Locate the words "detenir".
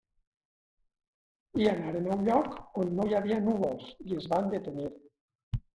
4.57-4.95